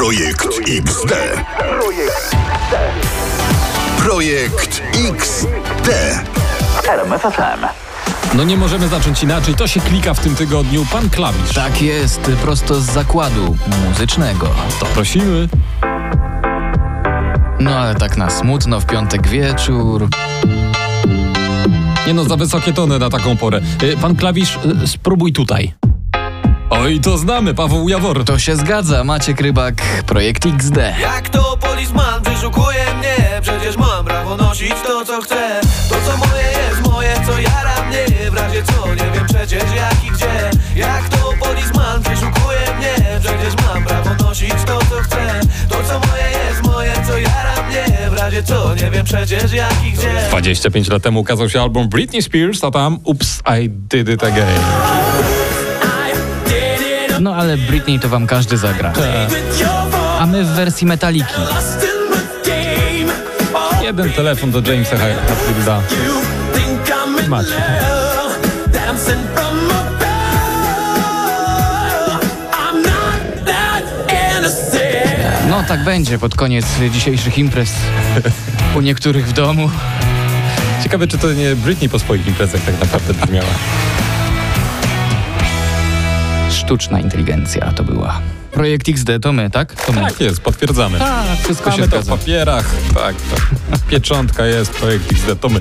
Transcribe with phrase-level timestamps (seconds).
[0.00, 1.12] Projekt XD.
[3.98, 5.90] Projekt XD.
[6.88, 7.66] RMFFM.
[8.34, 10.86] No nie możemy zacząć inaczej, to się klika w tym tygodniu.
[10.92, 11.54] Pan Klawisz.
[11.54, 13.56] Tak jest, prosto z zakładu
[13.88, 14.48] muzycznego.
[14.80, 15.48] To prosimy.
[17.58, 20.08] No ale tak na smutno w piątek wieczór.
[22.06, 23.60] Nie no, za wysokie tony na taką porę.
[23.82, 25.79] Y, Pan Klawisz, y, spróbuj tutaj.
[26.70, 28.24] Oj, to znamy, Paweł Jawor.
[28.24, 29.74] To się zgadza, Maciek Rybak,
[30.06, 30.76] projekt XD.
[31.00, 33.40] Jak to polisman wyszukuje mnie?
[33.42, 35.60] Przecież mam prawo nosić to co chcę.
[35.88, 40.04] To co moje jest moje, co jara mnie W razie co nie wiem przecież jak
[40.04, 40.50] i gdzie.
[40.76, 43.20] Jak to polisman wyszukuje mnie?
[43.20, 45.40] Przecież mam prawo nosić to co chcę.
[45.68, 49.84] To co moje jest moje, co jara mnie W razie co nie wiem przecież jak
[49.86, 50.12] i gdzie.
[50.28, 54.60] 25 lat temu ukazał się album Britney Spears, a tam Oops, I Did It Again.
[57.20, 58.92] No ale Britney to wam każdy zagra.
[60.18, 61.34] A my w wersji metaliki.
[63.82, 65.80] Jeden telefon do Jamesa Hetfielda.
[67.28, 67.52] Macie.
[75.48, 77.72] No tak będzie pod koniec dzisiejszych imprez.
[78.76, 79.70] U niektórych w domu.
[80.82, 83.48] Ciekawe, czy to nie Britney po swoich imprezach tak naprawdę brzmiała.
[86.70, 88.20] Sztuczna inteligencja to była.
[88.52, 89.84] Projekt XD to my, tak?
[89.84, 90.00] To my.
[90.00, 90.98] Tak jest, potwierdzamy.
[90.98, 93.80] Tak, wszystko się to w papierach, tak, tak.
[93.80, 95.60] Pieczątka jest, projekt XD, to my.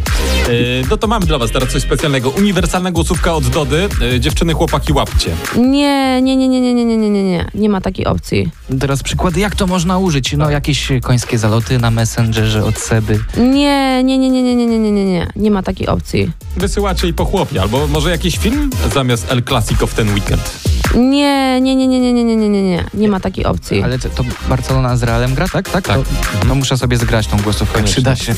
[0.49, 2.29] Yy, no to mamy dla was teraz coś specjalnego.
[2.29, 3.89] Uniwersalna głosówka od Dody.
[4.01, 5.31] Yy, dziewczyny, chłopaki, łapcie.
[5.57, 7.45] Nie, nie, nie, nie, nie, nie, nie, nie, nie, nie.
[7.53, 8.51] Nie ma takiej opcji.
[8.79, 10.33] Teraz przykłady, jak to można użyć?
[10.37, 13.19] No jakieś końskie zaloty na Messengerze od Seby.
[13.37, 15.27] Nie, nie, nie, nie, nie, nie, nie, nie, nie, nie.
[15.35, 16.31] Nie ma takiej opcji.
[16.57, 20.78] Wysyłacie i po chłopie, albo może jakiś film zamiast El Clasico w ten weekend.
[20.95, 22.83] Nie, nie, nie, nie, nie, nie, nie, nie, nie, nie.
[22.93, 23.83] Nie ma takiej opcji.
[23.83, 25.69] Ale to, Barcelona z Realem gra, tak?
[25.69, 25.87] Tak.
[25.87, 25.97] Tak.
[25.97, 26.03] To,
[26.47, 27.93] no muszę sobie zgrać tą głosówkę, Koniecznie.
[27.93, 28.35] przyda się.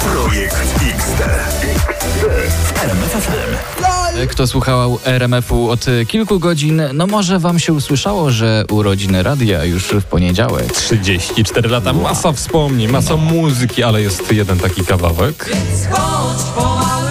[0.00, 1.22] Projekt XD.
[4.30, 9.84] Kto słuchał RMF-u od kilku godzin, no może wam się usłyszało, że urodziny radia już
[9.84, 10.72] w poniedziałek.
[10.72, 15.50] 34 lata, masa wspomnień, masa muzyki, ale jest jeden taki kawałek.
[15.90, 17.01] Chodź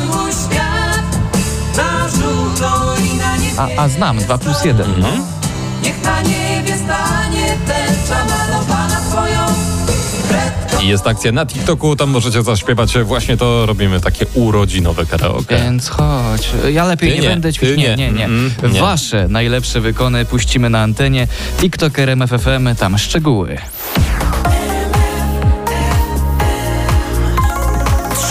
[3.61, 4.87] A, a znam, 2 plus 1.
[4.97, 5.07] No.
[5.83, 9.39] Niech na niebie stanie tęcza malowana twoją
[10.83, 15.57] I jest akcja na TikToku, tam możecie zaśpiewać właśnie to, robimy takie urodzinowe karaoke.
[15.63, 16.49] Więc chodź.
[16.71, 17.77] Ja lepiej Ty nie, nie, będę ćwiczył.
[17.77, 17.95] Nie, nie.
[17.95, 18.25] nie, nie.
[18.25, 18.51] Mm.
[18.79, 21.27] Wasze najlepsze wykony puścimy na antenie.
[21.59, 23.57] TikTok RMFFM, tam szczegóły.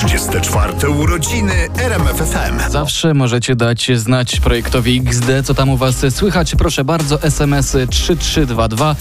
[0.01, 2.71] 34 urodziny RMFFM.
[2.71, 6.55] Zawsze możecie dać znać projektowi XD, co tam u was słychać.
[6.55, 8.97] Proszę bardzo, SMS 3322.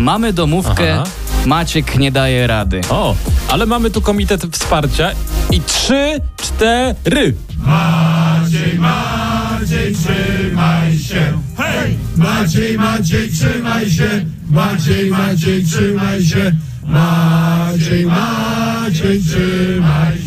[0.00, 0.94] Mamy domówkę.
[0.94, 1.04] Aha.
[1.46, 2.80] Maciek nie daje rady.
[2.88, 3.16] O,
[3.48, 5.10] ale mamy tu komitet wsparcia
[5.50, 7.34] i trzy, cztery.
[7.56, 11.38] Maciej, Maciej, trzymaj się!
[11.56, 11.98] Hej!
[12.16, 14.24] Maciej, Maciej, trzymaj się!
[14.50, 16.52] Maciej, Maciej, trzymaj się!
[16.86, 20.19] Maciej, Maciej, trzymaj się!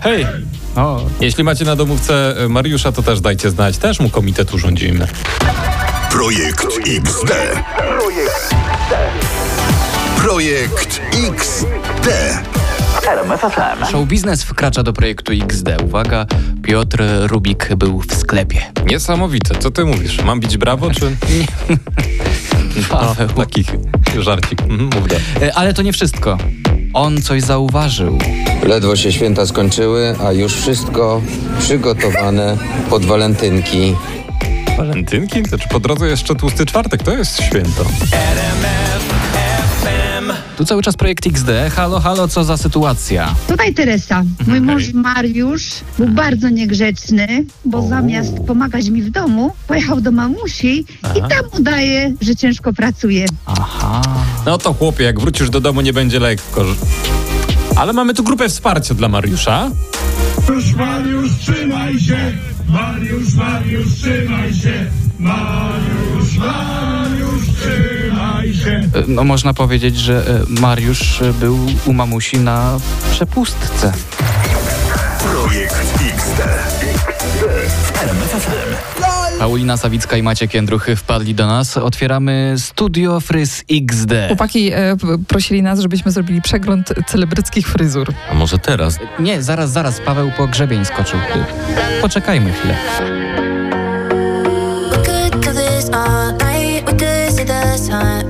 [0.00, 0.26] Hej,
[0.76, 5.08] O, jeśli macie na domówce e, Mariusza, to też dajcie znać, też mu komitet urządzimy.
[6.10, 7.32] Projekt XD.
[10.16, 11.00] Projekt
[11.30, 12.08] XD.
[13.08, 13.86] RMFFM.
[13.90, 15.68] show biznes wkracza do projektu XD.
[15.84, 16.26] Uwaga,
[16.62, 18.62] Piotr Rubik był w sklepie.
[18.86, 20.22] Niesamowite, co ty mówisz?
[20.24, 21.00] Mam bić brawo, czy...
[22.90, 23.28] Paweł.
[23.28, 23.64] Taki
[24.18, 24.62] żarcik.
[24.62, 25.12] Mhm, mów.
[25.42, 26.38] E, Ale to nie wszystko.
[26.96, 28.18] On coś zauważył.
[28.62, 31.22] Ledwo się święta skończyły, a już wszystko
[31.58, 32.56] przygotowane
[32.90, 33.94] pod walentynki.
[34.78, 35.42] Walentynki?
[35.42, 37.02] To czy po drodze jeszcze tłusty czwartek?
[37.02, 37.84] To jest święto.
[40.56, 41.48] Tu cały czas projekt XD.
[41.74, 43.34] Halo, halo, co za sytuacja?
[43.48, 44.22] Tutaj Teresa.
[44.46, 45.62] Mój mąż Mariusz
[45.98, 50.84] był bardzo niegrzeczny, bo zamiast pomagać mi w domu, pojechał do mamusi
[51.16, 53.26] i tam udaje, że ciężko pracuje.
[53.46, 54.02] Aha.
[54.46, 56.64] No to chłopie, jak wrócisz do domu, nie będzie lekko.
[57.76, 59.70] Ale mamy tu grupę wsparcia dla Mariusza.
[60.48, 62.32] Mariusz, Mariusz, trzymaj się!
[62.68, 64.86] Mariusz, Mariusz, trzymaj się!
[65.18, 67.35] Mariusz, Mariusz,
[69.08, 72.78] No można powiedzieć, że e, Mariusz e, był u mamusi na
[73.10, 73.92] przepustce.
[75.20, 75.76] Projekt
[76.14, 76.42] XD.
[79.38, 81.76] Paulina Sawicka i Maciek Jędruchy wpadli do nas.
[81.76, 84.10] Otwieramy Studio Fryz XD.
[84.28, 84.96] Chłopaki e,
[85.28, 88.12] prosili nas, żebyśmy zrobili przegląd celebryckich fryzur.
[88.30, 88.98] A może teraz?
[89.18, 91.18] Nie, zaraz, zaraz, Paweł po grzebień skoczył.
[92.02, 92.76] Poczekajmy chwilę.
[94.90, 96.90] We could do this all night.
[96.90, 98.25] We could see the sunrise.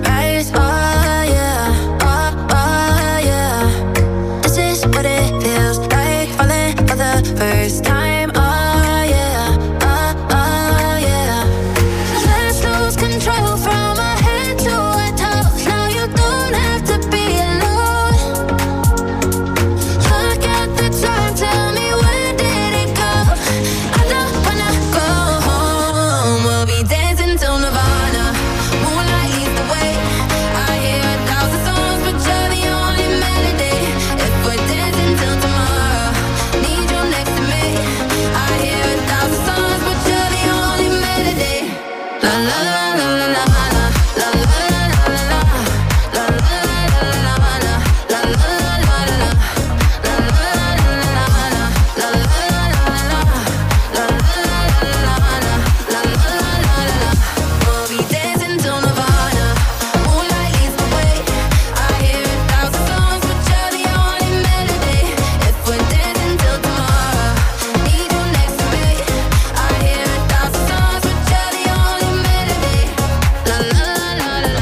[42.77, 43.86] la la la la la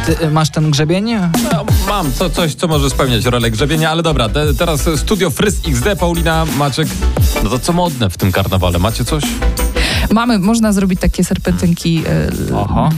[0.07, 1.15] ty y, masz ten grzebień?
[1.53, 5.61] No, mam co, coś, co może spełniać rolę grzebienia, ale dobra, te, teraz studio Fryz
[5.69, 6.89] XD, Paulina, Maciek.
[7.45, 8.79] No to co modne w tym karnawale?
[8.79, 9.25] Macie coś?
[10.15, 12.03] Mamy, można zrobić takie serpentynki
[12.51, 12.91] e, Oho.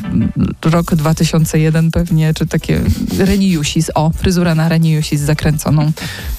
[0.64, 2.80] rok 2001 pewnie, czy takie
[3.18, 5.92] reniusis, o, fryzura na reniusis zakręconą.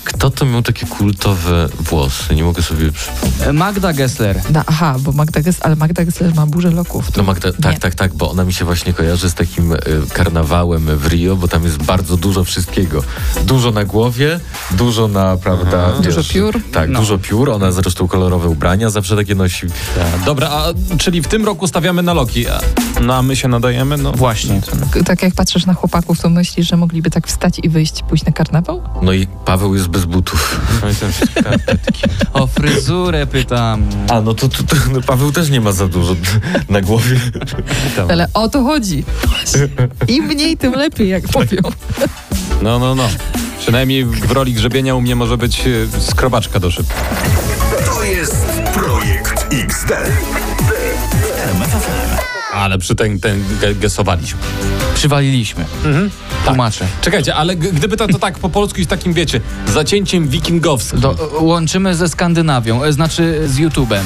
[0.04, 2.36] Kto to miał takie kultowe włosy?
[2.36, 3.48] Nie mogę sobie przypomnieć.
[3.48, 4.42] Y, Magda Gessler.
[4.50, 7.12] Da, aha, bo Magda Gessler, ale Magda Gessler ma burzę loków.
[7.12, 7.80] To No Magda, tak, nie.
[7.80, 9.78] tak, tak, bo ona mi się właśnie kojarzy z takim y,
[10.14, 13.04] karnawałem w Rio, bo tam jest bardzo dużo wszystkiego.
[13.46, 14.40] Dużo na głowie,
[14.72, 16.62] dużo na, prawda, Dużo piór.
[16.72, 17.00] Tak, No.
[17.00, 17.50] dużo piór.
[17.50, 19.68] Ona zresztą kolorowe ubrania zawsze takie nosi.
[20.26, 20.67] Dobra, a,
[20.98, 22.48] czyli w tym roku stawiamy na Loki.
[22.48, 22.60] A,
[23.02, 23.98] no a my się nadajemy?
[23.98, 24.62] No Właśnie.
[25.06, 28.32] Tak jak patrzysz na chłopaków, to myślisz, że mogliby tak wstać i wyjść, pójść na
[28.32, 28.82] karnawał?
[29.02, 30.62] No i Paweł jest bez butów.
[32.34, 33.84] O fryzurę pytam.
[34.10, 36.16] A, no to, to, to no Paweł też nie ma za dużo
[36.70, 37.20] na głowie.
[38.10, 39.04] Ale o to chodzi.
[40.08, 41.62] Im mniej, tym lepiej, jak mówią.
[42.62, 43.10] No, no, no.
[43.60, 46.88] Przynajmniej w roli grzebienia u mnie może być y, skrobaczka do szyb.
[47.86, 48.57] To jest
[49.52, 49.92] XD.
[52.54, 54.40] Ale przy ten, ten ge- gesowaliśmy.
[54.96, 55.66] Przywaliliśmy.
[56.46, 56.86] Tłumaczę.
[57.02, 61.00] Czekajcie, ale gdyby to, to tak po polsku i z takim, wiecie, zacięciem wikingowskim.
[61.00, 64.04] Do, łączymy ze Skandynawią, e, znaczy z YouTube'em.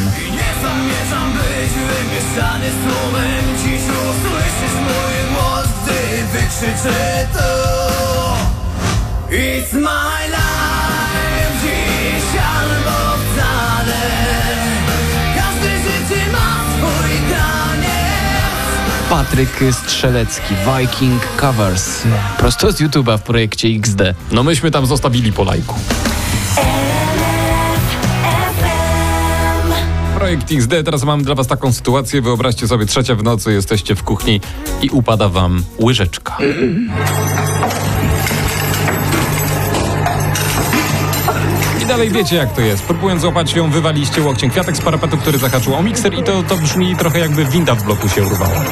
[0.62, 7.72] Zamierzam być wymieszany słowem Dziś usłyszysz mój głos, gdy wykrzyczę to
[9.30, 10.71] It's my life
[19.12, 22.04] Patryk Strzelecki, Viking Covers.
[22.38, 24.02] Prosto z YouTube'a w projekcie XD.
[24.32, 25.76] No myśmy tam zostawili po lajku.
[30.16, 32.22] Projekt XD, teraz mam dla was taką sytuację.
[32.22, 34.42] Wyobraźcie sobie, trzecia w nocy, jesteście w kuchni
[34.82, 36.38] i upada wam łyżeczka.
[41.92, 42.84] Dalej wiecie jak to jest.
[42.84, 46.58] Próbując złapać ją, wywaliście łokciem kwiatek z parapetu, który zahaczył o mikser i to, to
[46.58, 48.66] brzmi trochę jakby winda w bloku się urwała.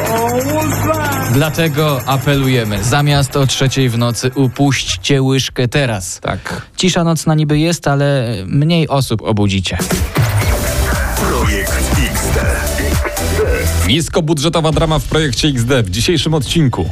[1.34, 6.20] Dlatego apelujemy, zamiast o trzeciej w nocy upuśćcie łyżkę teraz.
[6.20, 6.62] Tak.
[6.76, 9.78] Cisza nocna niby jest, ale mniej osób obudzicie.
[11.16, 12.40] Projekt XD.
[13.88, 16.90] Niskobudżetowa drama w projekcie XD w dzisiejszym odcinku.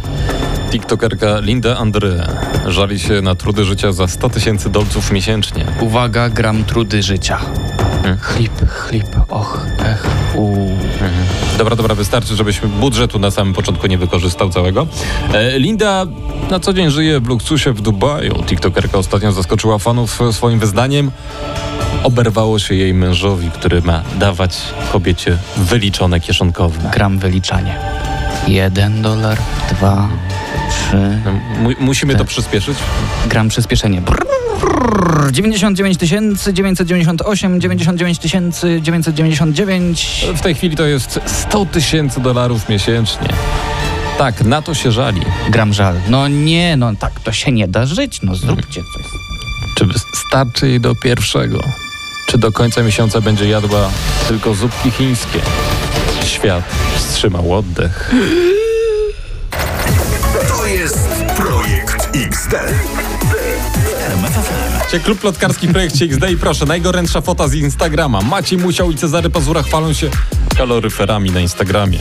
[0.70, 2.28] TikTokerka Linda Andre
[2.68, 5.66] żali się na trudy życia za 100 tysięcy dolców miesięcznie.
[5.82, 7.40] Uwaga, gram trudy życia.
[8.22, 10.56] Chlip, chlip, och, ech, u.
[11.58, 14.88] Dobra, dobra, wystarczy, żebyśmy budżetu na samym początku nie wykorzystał całego.
[15.34, 16.06] E, Linda
[16.50, 18.44] na co dzień żyje w luksusie w Dubaju.
[18.46, 21.12] TikTokerka ostatnio zaskoczyła fanów swoim wyznaniem.
[22.04, 24.58] Oberwało się jej mężowi, który ma dawać
[24.92, 26.90] kobiecie wyliczone kieszonkowe.
[26.94, 27.97] Gram wyliczanie.
[28.48, 29.38] Jeden dolar,
[29.72, 30.10] dwa,
[30.70, 31.20] trzy.
[31.26, 31.32] No,
[31.64, 32.78] mu- musimy to przyspieszyć.
[33.28, 34.02] Gram przyspieszenie.
[34.02, 35.98] Brrr, 99
[36.54, 40.26] 998, 99 999.
[40.36, 43.28] W tej chwili to jest 100 tysięcy dolarów miesięcznie.
[44.18, 45.22] Tak, na to się żali.
[45.50, 45.96] Gram żal.
[46.10, 48.20] No nie, no tak to się nie da żyć.
[48.24, 49.04] No zróbcie coś.
[49.78, 49.86] Czy
[50.30, 51.60] starczy jej do pierwszego?
[52.28, 53.90] Czy do końca miesiąca będzie jadła
[54.28, 55.40] tylko zupki chińskie?
[56.28, 56.64] Świat
[56.96, 58.12] wstrzymał oddech.
[60.48, 62.54] To jest Projekt XD.
[64.92, 68.22] Cię klub plotkarski w projekcie XD i proszę, najgorętsza fota z Instagrama.
[68.22, 70.10] Maciej Musiał i Cezary Pazura chwalą się
[70.58, 72.00] kaloryferami na Instagramie.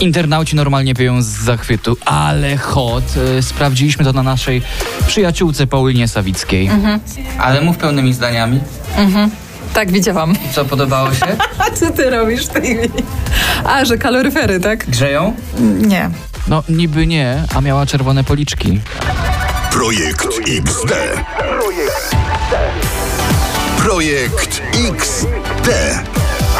[0.00, 3.04] Internauci normalnie pieją z zachwytu, ale hot.
[3.38, 4.62] Y, sprawdziliśmy to na naszej
[5.06, 6.70] przyjaciółce Paulinie Sawickiej.
[7.38, 8.60] Ale mów pełnymi zdaniami.
[9.74, 10.34] Tak, widziałam.
[10.52, 11.26] Co podobało się?
[11.58, 12.88] A co ty robisz chwili?
[13.64, 14.86] A, że kaloryfery, tak?
[14.86, 15.34] Grzeją?
[15.78, 16.10] Nie.
[16.48, 18.80] No niby nie, a miała czerwone policzki.
[19.72, 20.92] Projekt XD.
[23.78, 25.68] Projekt XD.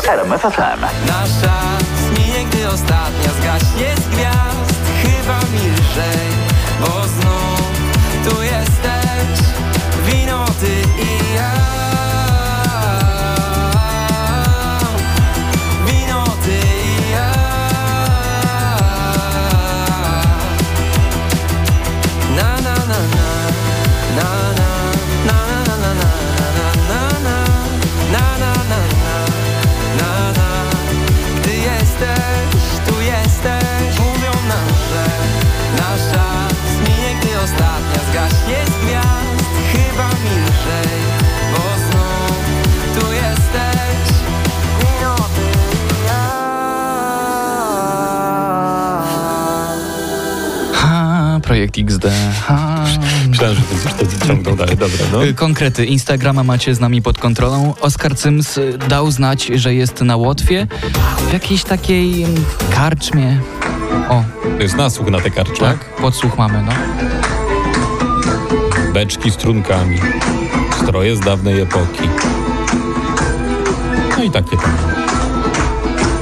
[0.09, 0.81] RMFFM.
[1.07, 6.29] Nasz czas minie, gdy ostatnia zgaśnie z gwiazd Chyba milżej,
[6.81, 7.71] bo znów
[8.25, 9.47] tu jesteś
[10.07, 11.24] Wino, ty i
[51.79, 52.05] XD,
[52.47, 52.85] ha.
[53.29, 53.63] Myślałem, że
[53.99, 54.77] będziesz to ciągnął dalej.
[54.77, 55.25] Dobra, no.
[55.25, 55.85] Y, Konkrety.
[55.87, 57.75] Instagrama macie z nami pod kontrolą.
[57.81, 60.67] Oskar Cyms y, dał znać, że jest na Łotwie
[61.29, 63.41] w jakiejś takiej mm, karczmie.
[64.09, 64.25] O,
[64.57, 65.57] To jest nasłuch na te karczmy.
[65.67, 66.73] tak, podsłuch mamy, no.
[68.93, 69.99] Beczki z trunkami.
[70.83, 72.09] Stroje z dawnej epoki.
[74.19, 74.73] No i takie tam.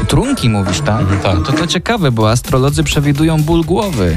[0.08, 1.00] Trunki mówisz, tak?
[1.00, 1.46] Mhm, tak.
[1.46, 4.16] To to ciekawe, bo astrolodzy przewidują ból głowy.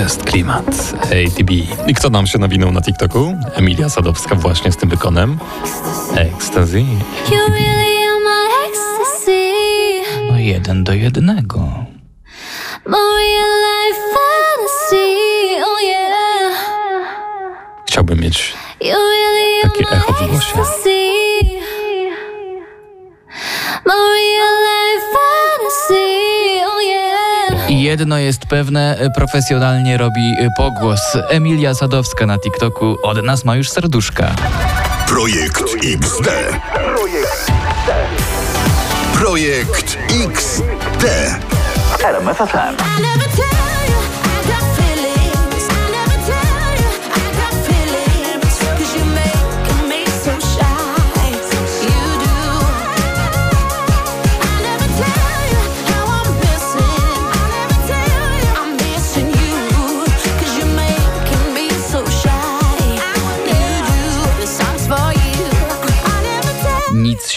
[0.00, 0.94] Jest klimat.
[1.04, 1.50] ATB.
[1.86, 3.34] I kto nam się nawinął na TikToku?
[3.54, 5.38] Emilia Sadowska właśnie z tym wykonem.
[6.16, 6.84] Ecstasy.
[10.28, 11.68] No jeden do jednego.
[17.86, 18.54] Chciałbym mieć
[19.62, 20.54] takie echo w głosie.
[27.82, 31.00] Jedno jest pewne, e, profesjonalnie robi e, pogłos.
[31.28, 34.34] Emilia Sadowska na TikToku od nas ma już serduszka.
[35.08, 36.28] Projekt XD.
[39.14, 41.04] Projekt XD.
[42.04, 42.76] RMF FM.
[43.00, 43.79] Nic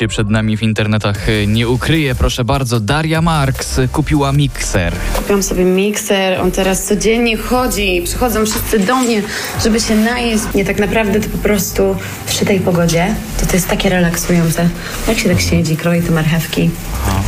[0.03, 2.15] się przed nami w internetach e, nie ukryje.
[2.15, 4.93] Proszę bardzo, Daria Marks kupiła mikser.
[5.15, 8.01] Kupiłam sobie mikser, on teraz codziennie chodzi.
[8.05, 9.21] Przychodzą wszyscy do mnie,
[9.63, 10.43] żeby się najeść.
[10.55, 11.95] Nie tak naprawdę to po prostu
[12.27, 14.69] przy tej pogodzie to to jest takie relaksujące.
[15.07, 16.69] Jak się tak siedzi, kroi te marchewki.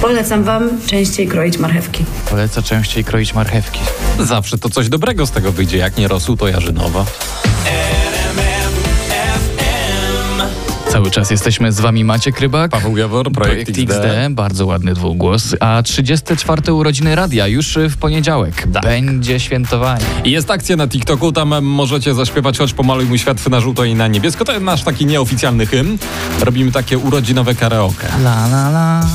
[0.01, 2.05] Polecam wam częściej kroić marchewki.
[2.29, 3.79] Poleca częściej kroić marchewki.
[4.19, 5.77] Zawsze to coś dobrego z tego wyjdzie.
[5.77, 7.05] Jak nie rosół, to jarzynowa.
[10.95, 12.71] Cały czas jesteśmy z wami Maciek Rybak.
[12.71, 14.29] Paweł Jawor, projekt, Projekt XD.
[14.29, 15.55] bardzo ładny dwugłos.
[15.59, 18.67] A 34 urodziny radia już w poniedziałek.
[18.67, 20.05] Będzie świętowanie.
[20.23, 23.95] I jest akcja na TikToku, tam możecie zaśpiewać choć pomaluj mój świat na żółto i
[23.95, 24.45] na niebiesko.
[24.45, 25.97] To jest nasz taki nieoficjalny hymn.
[26.41, 28.07] Robimy takie urodzinowe karaoke.
[28.23, 29.07] La la la.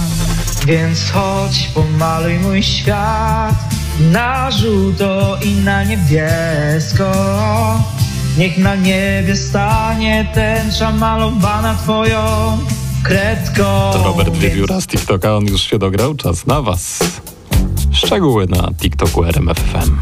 [0.67, 3.55] Więc chodź, pomaluj mój świat
[4.01, 7.13] na żółto i na niebiesko.
[8.39, 12.59] Niech na niebie stanie tęcza malowana twoją
[13.03, 13.63] kredką.
[13.93, 16.15] To Robert Wiewióra z TikToka, on już się dograł.
[16.15, 16.99] Czas na was.
[17.93, 19.99] Szczegóły na TikToku RMFFM.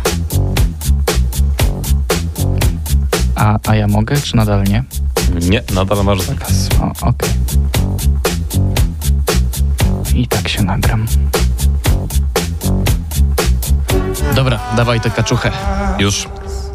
[3.34, 4.84] A, a ja mogę, czy nadal nie?
[5.40, 6.68] Nie, nadal masz zakaz.
[6.82, 7.30] O, okej.
[10.14, 11.06] I tak się nagram.
[14.34, 15.50] Dobra, dawaj tę kaczuchę.
[15.98, 16.28] Już.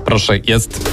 [0.06, 0.90] Proszę, jest.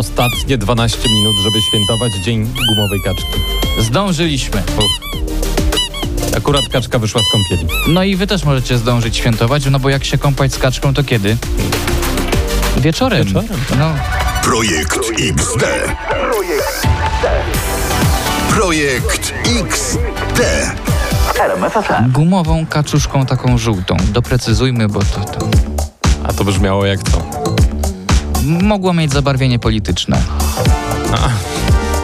[0.00, 3.40] Ostatnie 12 minut, żeby świętować Dzień Gumowej Kaczki.
[3.78, 4.62] Zdążyliśmy.
[6.36, 7.68] Akurat kaczka wyszła z kąpieli.
[7.88, 11.04] No i wy też możecie zdążyć świętować, no bo jak się kąpać z kaczką, to
[11.04, 11.36] kiedy?
[12.76, 13.24] Wieczorem.
[13.24, 13.92] Wieczorem, No.
[14.42, 15.64] Projekt XD.
[18.50, 20.40] Projekt XD.
[21.40, 22.12] RMF FM.
[22.12, 23.96] Gumową kaczuszką taką żółtą.
[24.12, 25.48] Doprecyzujmy, bo to, to
[26.24, 27.29] A to brzmiało jak co?
[28.44, 30.22] Mogło mieć zabarwienie polityczne.
[31.12, 31.28] A,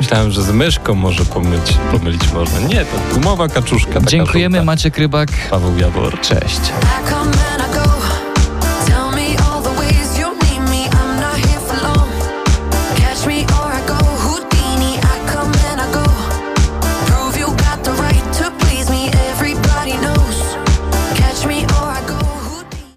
[0.01, 2.61] Myślałem, że z myszką może pomylić, pomylić można.
[2.61, 4.01] Nie, to gumowa kaczuszka.
[4.01, 4.65] Dziękujemy, żółta.
[4.65, 5.29] Maciek Rybak.
[5.51, 6.21] Paweł Jawor.
[6.21, 6.61] Cześć.